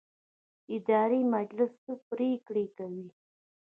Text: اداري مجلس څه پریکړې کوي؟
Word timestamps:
اداري 0.75 1.21
مجلس 1.33 1.71
څه 1.85 1.93
پریکړې 2.09 2.65
کوي؟ 2.77 3.07